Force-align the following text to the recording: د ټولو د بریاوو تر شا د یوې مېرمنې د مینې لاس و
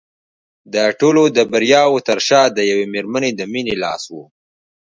د 0.73 0.75
ټولو 0.99 1.23
د 1.35 1.37
بریاوو 1.51 2.05
تر 2.07 2.17
شا 2.27 2.41
د 2.51 2.59
یوې 2.71 2.85
مېرمنې 2.93 3.31
د 3.35 3.41
مینې 3.51 3.75
لاس 3.83 4.03
و 4.13 4.15